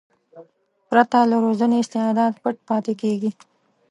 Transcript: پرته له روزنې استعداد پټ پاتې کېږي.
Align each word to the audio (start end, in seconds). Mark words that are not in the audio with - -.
پرته 0.89 1.19
له 1.31 1.37
روزنې 1.45 1.77
استعداد 1.81 2.33
پټ 2.43 2.55
پاتې 2.67 2.93
کېږي. 3.01 3.31